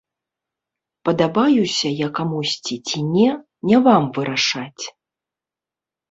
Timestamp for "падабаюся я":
1.07-2.07